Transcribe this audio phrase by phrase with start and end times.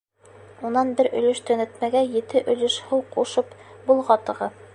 [0.69, 3.55] Унан бер өлөш төнәтмәгә ете өлөш һыу ҡушып
[3.93, 4.61] болғатығыҙ.